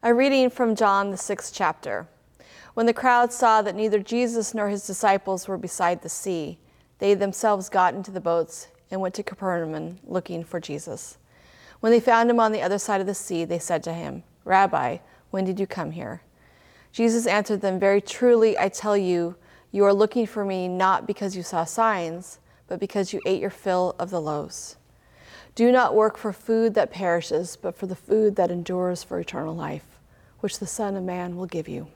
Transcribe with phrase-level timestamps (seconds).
[0.00, 2.06] A reading from John, the sixth chapter.
[2.74, 6.60] When the crowd saw that neither Jesus nor his disciples were beside the sea,
[7.00, 11.18] they themselves got into the boats and went to Capernaum looking for Jesus.
[11.80, 14.22] When they found him on the other side of the sea, they said to him,
[14.44, 14.98] Rabbi,
[15.32, 16.22] when did you come here?
[16.92, 19.34] Jesus answered them, Very truly, I tell you,
[19.72, 22.38] you are looking for me not because you saw signs,
[22.68, 24.76] but because you ate your fill of the loaves.
[25.58, 29.56] Do not work for food that perishes, but for the food that endures for eternal
[29.56, 29.82] life,
[30.38, 31.88] which the Son of Man will give you.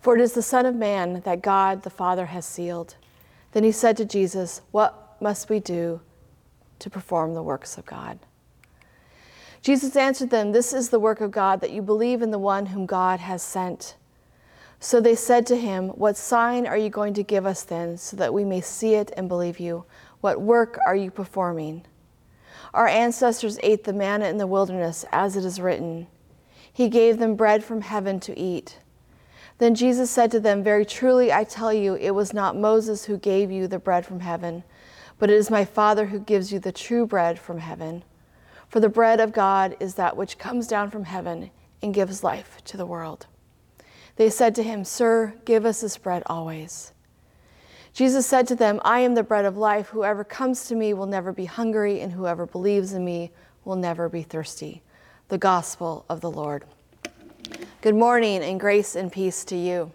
[0.00, 2.96] For it is the Son of Man that God the Father has sealed.
[3.52, 6.00] Then he said to Jesus, What must we do
[6.80, 8.18] to perform the works of God?
[9.62, 12.66] Jesus answered them, This is the work of God, that you believe in the one
[12.66, 13.94] whom God has sent.
[14.80, 18.16] So they said to him, What sign are you going to give us then, so
[18.16, 19.84] that we may see it and believe you?
[20.20, 21.84] What work are you performing?
[22.74, 26.08] Our ancestors ate the manna in the wilderness, as it is written.
[26.72, 28.80] He gave them bread from heaven to eat.
[29.58, 33.16] Then Jesus said to them, Very truly I tell you, it was not Moses who
[33.16, 34.64] gave you the bread from heaven,
[35.20, 38.02] but it is my Father who gives you the true bread from heaven.
[38.68, 42.58] For the bread of God is that which comes down from heaven and gives life
[42.64, 43.28] to the world.
[44.16, 46.92] They said to him, Sir, give us this bread always.
[47.94, 49.90] Jesus said to them, I am the bread of life.
[49.90, 53.30] Whoever comes to me will never be hungry, and whoever believes in me
[53.64, 54.82] will never be thirsty.
[55.28, 56.64] The gospel of the Lord.
[57.82, 59.92] Good morning, and grace and peace to you.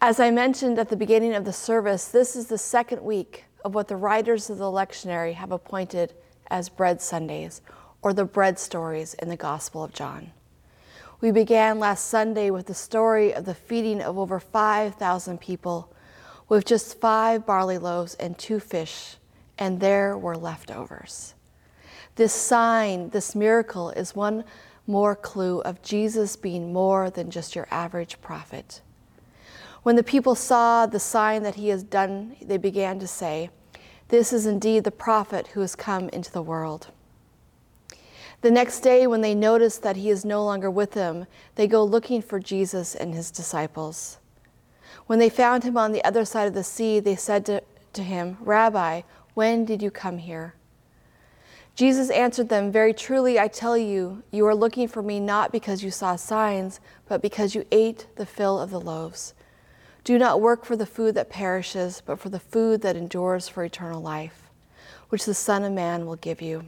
[0.00, 3.76] As I mentioned at the beginning of the service, this is the second week of
[3.76, 6.14] what the writers of the lectionary have appointed
[6.50, 7.60] as Bread Sundays,
[8.02, 10.32] or the bread stories in the Gospel of John.
[11.20, 15.92] We began last Sunday with the story of the feeding of over 5,000 people
[16.48, 19.16] with just five barley loaves and two fish,
[19.58, 21.34] and there were leftovers.
[22.16, 24.44] This sign, this miracle, is one
[24.86, 28.80] more clue of Jesus being more than just your average prophet.
[29.82, 33.50] When the people saw the sign that he has done, they began to say,
[34.08, 36.88] This is indeed the prophet who has come into the world.
[38.40, 41.26] The next day, when they notice that he is no longer with them,
[41.56, 44.18] they go looking for Jesus and his disciples.
[45.08, 47.62] When they found him on the other side of the sea, they said to,
[47.94, 49.00] to him, Rabbi,
[49.32, 50.52] when did you come here?
[51.74, 55.82] Jesus answered them, Very truly, I tell you, you are looking for me not because
[55.82, 59.32] you saw signs, but because you ate the fill of the loaves.
[60.04, 63.64] Do not work for the food that perishes, but for the food that endures for
[63.64, 64.50] eternal life,
[65.08, 66.66] which the Son of Man will give you.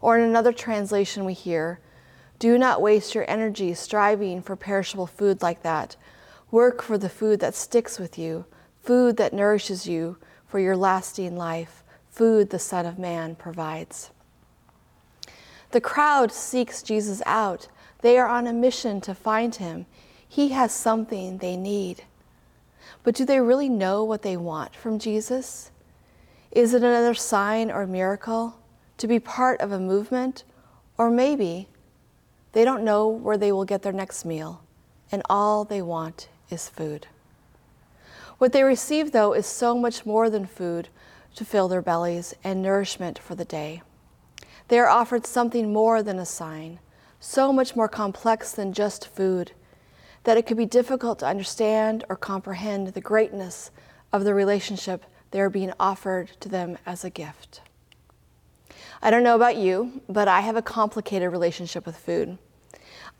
[0.00, 1.80] Or in another translation, we hear,
[2.38, 5.96] Do not waste your energy striving for perishable food like that
[6.54, 8.44] Work for the food that sticks with you,
[8.80, 11.82] food that nourishes you for your lasting life,
[12.12, 14.12] food the Son of Man provides.
[15.72, 17.66] The crowd seeks Jesus out.
[18.02, 19.86] They are on a mission to find him.
[20.28, 22.04] He has something they need.
[23.02, 25.72] But do they really know what they want from Jesus?
[26.52, 28.60] Is it another sign or miracle?
[28.98, 30.44] To be part of a movement?
[30.98, 31.66] Or maybe
[32.52, 34.62] they don't know where they will get their next meal,
[35.10, 37.06] and all they want is food.
[38.38, 40.88] What they receive, though, is so much more than food
[41.36, 43.82] to fill their bellies and nourishment for the day.
[44.68, 46.78] They are offered something more than a sign,
[47.20, 49.52] so much more complex than just food,
[50.24, 53.70] that it could be difficult to understand or comprehend the greatness
[54.12, 57.60] of the relationship they are being offered to them as a gift.
[59.02, 62.38] I don't know about you, but I have a complicated relationship with food.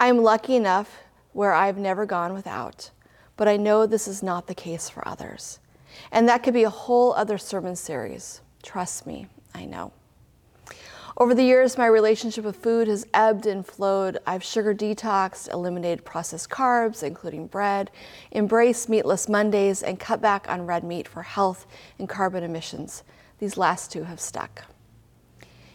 [0.01, 0.99] I am lucky enough
[1.33, 2.91] where I've never gone without
[3.37, 5.59] but I know this is not the case for others.
[6.11, 8.41] And that could be a whole other sermon series.
[8.63, 9.93] Trust me, I know.
[11.17, 14.19] Over the years, my relationship with food has ebbed and flowed.
[14.27, 17.93] I've sugar detoxed, eliminated processed carbs, including bread,
[18.33, 21.69] embraced meatless Mondays, and cut back on red meat for health
[22.01, 23.05] and carbon emissions.
[23.39, 24.65] These last two have stuck.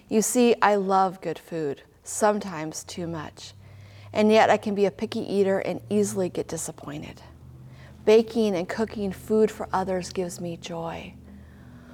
[0.09, 3.53] You see, I love good food, sometimes too much.
[4.11, 7.21] And yet I can be a picky eater and easily get disappointed.
[8.05, 11.13] Baking and cooking food for others gives me joy.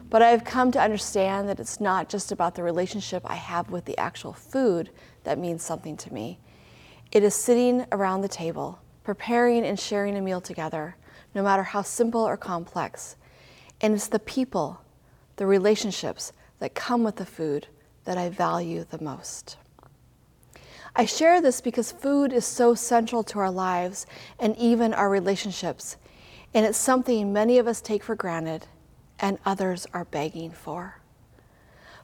[0.09, 3.85] But I've come to understand that it's not just about the relationship I have with
[3.85, 4.91] the actual food
[5.23, 6.39] that means something to me.
[7.11, 10.95] It is sitting around the table, preparing and sharing a meal together,
[11.33, 13.15] no matter how simple or complex.
[13.81, 14.81] And it's the people,
[15.35, 17.67] the relationships that come with the food
[18.05, 19.57] that I value the most.
[20.95, 24.05] I share this because food is so central to our lives
[24.39, 25.97] and even our relationships
[26.55, 28.65] and it's something many of us take for granted
[29.19, 31.01] and others are begging for.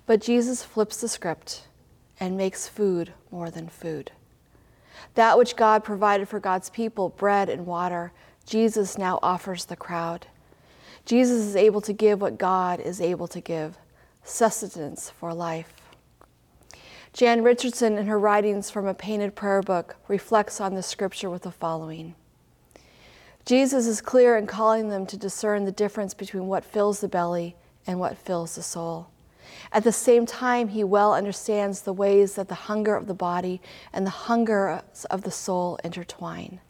[0.06, 1.64] But Jesus flips the script
[2.20, 4.12] and makes food more than food.
[5.16, 8.12] That which God provided for God's people, bread and water,
[8.46, 10.28] Jesus now offers the crowd.
[11.06, 13.78] Jesus is able to give what God is able to give
[14.26, 15.81] sustenance for life.
[17.14, 21.42] Jan Richardson, in her writings from a painted prayer book, reflects on this scripture with
[21.42, 22.16] the following
[23.44, 27.56] Jesus is clear in calling them to discern the difference between what fills the belly
[27.86, 29.10] and what fills the soul.
[29.74, 33.62] At the same time, he well understands the ways that the hunger of the body
[33.92, 36.62] and the hunger of the soul intertwine,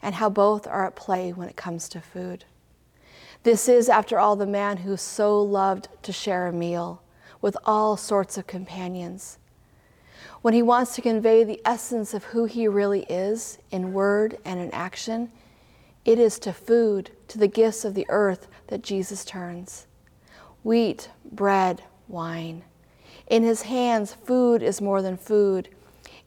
[0.00, 2.44] and how both are at play when it comes to food.
[3.42, 7.02] This is, after all, the man who so loved to share a meal
[7.40, 9.38] with all sorts of companions.
[10.42, 14.58] When he wants to convey the essence of who he really is in word and
[14.58, 15.30] in action,
[16.04, 19.86] it is to food, to the gifts of the earth that Jesus turns
[20.64, 22.64] wheat, bread, wine.
[23.28, 25.68] In his hands, food is more than food.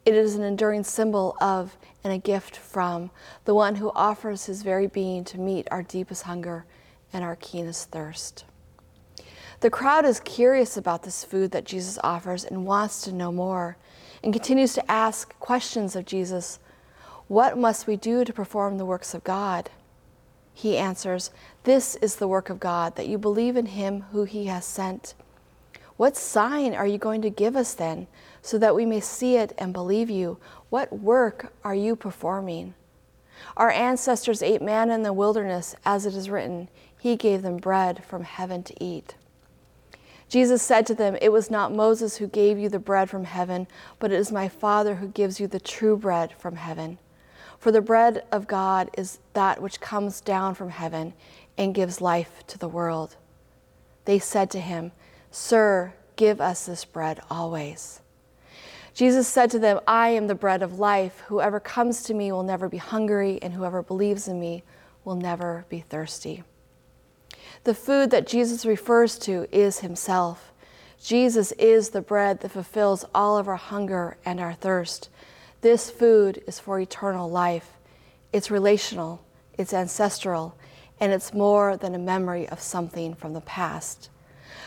[0.06, 3.12] It is an enduring symbol of and a gift from
[3.44, 6.66] the one who offers his very being to meet our deepest hunger
[7.12, 8.46] and our keenest thirst.
[9.62, 13.78] The crowd is curious about this food that Jesus offers and wants to know more
[14.25, 16.60] and continues to ask questions of Jesus
[17.27, 19.69] What must we do to perform the works of God?
[20.54, 21.30] He answers,
[21.63, 25.13] This is the work of God, that you believe in him who he has sent.
[25.95, 28.07] What sign are you going to give us then,
[28.42, 30.39] so that we may see it and believe you?
[30.69, 32.74] What work are you performing?
[33.56, 36.68] Our ancestors ate manna in the wilderness, as it is written,
[37.00, 39.16] he gave them bread from heaven to eat.
[40.36, 43.68] Jesus said to them, It was not Moses who gave you the bread from heaven,
[44.00, 47.00] but it is my Father who gives you the true bread from heaven.
[47.58, 51.14] For the bread of God is that which comes down from heaven
[51.58, 53.16] and gives life to the world.
[54.04, 54.92] They said to him,
[55.32, 58.02] Sir, give us this bread always.
[58.94, 61.24] Jesus said to them, I am the bread of life.
[61.28, 64.64] Whoever comes to me will never be hungry, and whoever believes in me
[65.06, 66.44] will never be thirsty.
[67.66, 70.52] The food that Jesus refers to is himself.
[71.02, 75.10] Jesus is the bread that fulfills all of our hunger and our thirst.
[75.62, 77.74] This food is for eternal life.
[78.32, 79.26] It's relational,
[79.58, 80.56] it's ancestral,
[81.00, 84.12] and it's more than a memory of something from the past.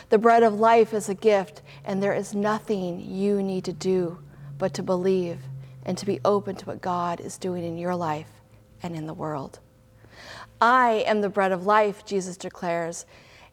[0.09, 4.19] The bread of life is a gift, and there is nothing you need to do
[4.57, 5.39] but to believe
[5.85, 8.29] and to be open to what God is doing in your life
[8.83, 9.59] and in the world.
[10.61, 13.05] I am the bread of life, Jesus declares.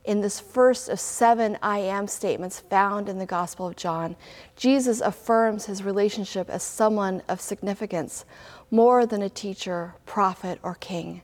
[0.05, 4.17] In this first of seven I am statements found in the Gospel of John,
[4.55, 8.25] Jesus affirms his relationship as someone of significance,
[8.71, 11.23] more than a teacher, prophet, or king.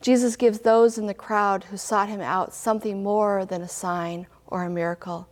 [0.00, 4.26] Jesus gives those in the crowd who sought him out something more than a sign
[4.46, 5.28] or a miracle.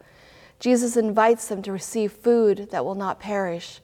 [0.59, 3.81] Jesus invites them to receive food that will not perish.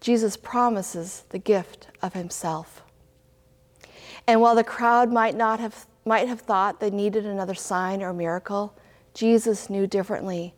[0.00, 2.82] Jesus promises the gift of himself.
[4.28, 8.12] And while the crowd might not have might have thought they needed another sign or
[8.12, 8.76] miracle,
[9.14, 10.54] Jesus knew differently.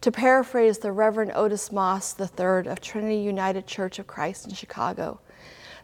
[0.00, 5.20] To paraphrase the Reverend Otis Moss III of Trinity United Church of Christ in Chicago,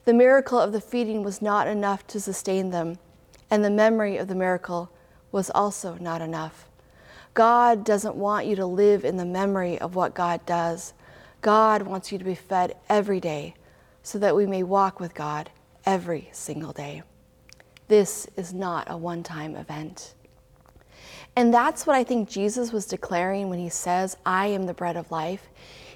[0.04, 2.98] the miracle of the feeding was not enough to sustain them,
[3.48, 4.90] and the memory of the miracle
[5.30, 6.68] was also not enough.
[7.34, 10.94] God doesn't want you to live in the memory of what God does.
[11.42, 13.54] God wants you to be fed every day
[14.02, 15.50] so that we may walk with God
[15.86, 17.02] every single day.
[17.90, 20.14] This is not a one time event.
[21.34, 24.96] And that's what I think Jesus was declaring when he says, I am the bread
[24.96, 25.48] of life.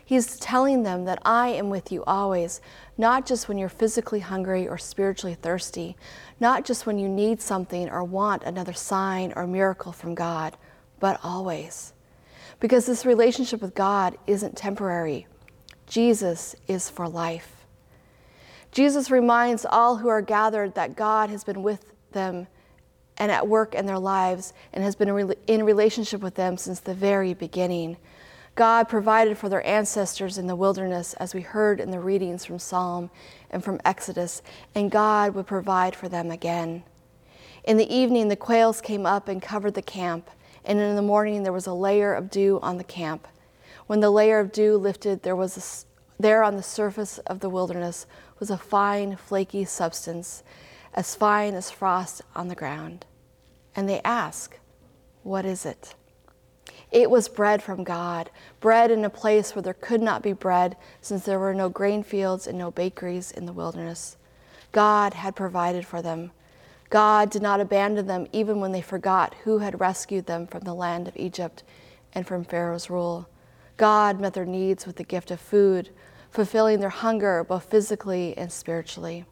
[0.05, 2.61] He's telling them that I am with you always,
[2.99, 5.97] not just when you're physically hungry or spiritually thirsty,
[6.41, 10.57] not just when you need something or want another sign or miracle from God,
[10.99, 11.93] but always.
[12.59, 15.29] Because this relationship with God isn't temporary,
[15.87, 17.64] Jesus is for life.
[18.75, 22.49] Jesus reminds all who are gathered that God has been with them
[23.17, 26.93] and at work in their lives and has been in relationship with them since the
[26.93, 27.97] very beginning.
[28.57, 32.59] God provided for their ancestors in the wilderness, as we heard in the readings from
[32.59, 33.11] Psalm
[33.53, 34.43] and from Exodus,
[34.75, 36.83] and God would provide for them again.
[37.63, 40.29] In the evening, the quails came up and covered the camp,
[40.65, 43.29] and in the morning, there was a layer of dew on the camp.
[43.87, 47.51] When the layer of dew lifted, there was a, there on the surface of the
[47.51, 48.07] wilderness
[48.39, 50.43] was a fine, flaky substance,
[50.95, 53.05] as fine as frost on the ground.
[53.75, 54.59] And they ask,
[55.23, 55.95] What is it?
[56.93, 58.31] It was bread from God,
[58.61, 62.05] bread in a place where there could not be bread, since there were no grain
[62.05, 64.17] fields and no bakeries in the wilderness.
[64.71, 66.31] God had provided for them.
[66.91, 70.75] God did not abandon them even when they forgot who had rescued them from the
[70.75, 71.65] land of Egypt
[72.13, 73.29] and from Pharaoh's rule.
[73.77, 75.91] God met their needs with the gift of food,
[76.31, 79.25] fulfilling their hunger both physically and spiritually.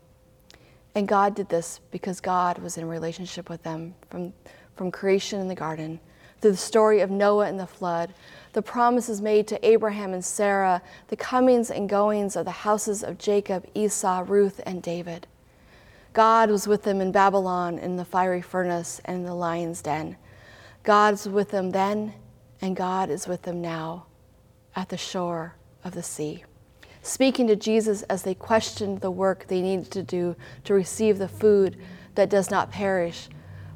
[0.95, 4.33] And God did this because God was in relationship with them from,
[4.77, 6.01] from creation in the garden,
[6.41, 8.15] through the story of Noah and the flood,
[8.53, 13.17] the promises made to Abraham and Sarah, the comings and goings of the houses of
[13.17, 15.29] Jacob, Esau, Ruth, and David.
[16.13, 20.17] God was with them in Babylon, in the fiery furnace, and in the lion's den.
[20.83, 22.13] God's with them then,
[22.61, 24.07] and God is with them now
[24.75, 26.45] at the shore of the sea.
[27.03, 31.29] Speaking to Jesus as they questioned the work they needed to do to receive the
[31.29, 31.77] food
[32.15, 33.29] that does not perish,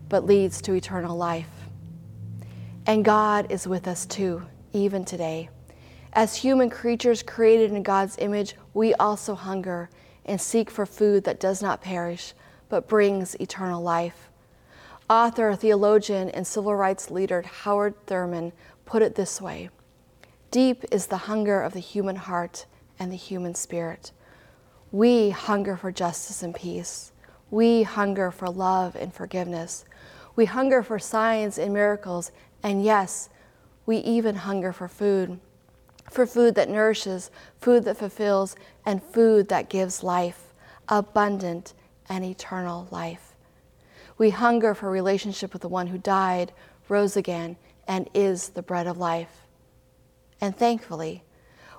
[0.09, 1.51] but leads to eternal life.
[2.87, 5.49] And God is with us too even today.
[6.13, 9.91] As human creatures created in God's image, we also hunger
[10.25, 12.33] and seek for food that does not perish,
[12.69, 14.29] but brings eternal life.
[15.09, 18.53] Author, theologian, and civil rights leader Howard Thurman
[18.85, 19.71] put it this way
[20.51, 22.67] Deep is the hunger of the human heart
[22.99, 24.13] and the human spirit.
[24.93, 27.13] We hunger for justice and peace.
[27.51, 29.85] We hunger for love and forgiveness.
[30.37, 32.31] We hunger for signs and miracles,
[32.63, 33.29] and yes,
[33.87, 35.41] we even hunger for food,
[36.11, 40.53] for food that nourishes, food that fulfills, and food that gives life,
[40.89, 41.75] abundant
[42.09, 43.35] and eternal life.
[44.19, 46.53] We hunger for relationship with the one who died,
[46.89, 47.57] rose again,
[47.89, 49.46] and is the bread of life.
[50.41, 51.23] And thankfully,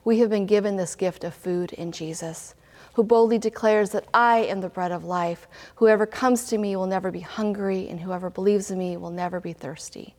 [0.03, 2.55] we have been given this gift of food in Jesus,
[2.93, 5.47] who boldly declares that I am the bread of life.
[5.75, 9.39] Whoever comes to me will never be hungry, and whoever believes in me will never
[9.39, 10.15] be thirsty.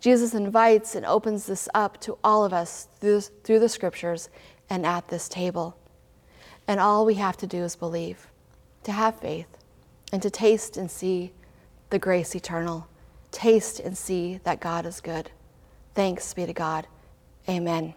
[0.00, 3.22] Jesus invites and opens this up to all of us through,
[3.60, 4.28] the scriptures
[4.68, 5.76] and at this table.
[6.66, 8.26] And all we have to do is believe,
[8.82, 9.46] to have faith,
[10.12, 11.32] and to taste and see
[11.90, 12.88] the grace eternal.
[13.30, 15.30] Taste and see that God is good.
[15.94, 16.86] Thanks be to God.
[17.48, 17.94] Amen.